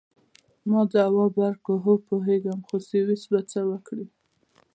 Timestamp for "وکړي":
3.69-4.05